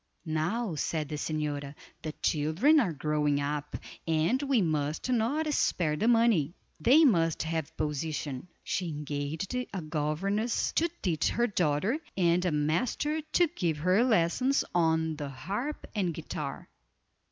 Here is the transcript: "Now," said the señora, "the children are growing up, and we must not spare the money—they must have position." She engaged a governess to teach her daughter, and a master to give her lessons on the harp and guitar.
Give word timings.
"Now," 0.25 0.73
said 0.73 1.09
the 1.09 1.15
señora, 1.15 1.75
"the 2.01 2.13
children 2.23 2.79
are 2.79 2.91
growing 2.91 3.39
up, 3.39 3.77
and 4.07 4.41
we 4.41 4.59
must 4.59 5.11
not 5.11 5.53
spare 5.53 5.95
the 5.95 6.07
money—they 6.07 7.05
must 7.05 7.43
have 7.43 7.77
position." 7.77 8.47
She 8.63 8.89
engaged 8.89 9.53
a 9.53 9.81
governess 9.83 10.71
to 10.71 10.89
teach 11.03 11.29
her 11.29 11.45
daughter, 11.45 11.99
and 12.17 12.43
a 12.45 12.51
master 12.51 13.21
to 13.21 13.45
give 13.55 13.77
her 13.77 14.03
lessons 14.03 14.63
on 14.73 15.17
the 15.17 15.29
harp 15.29 15.85
and 15.93 16.15
guitar. 16.15 16.67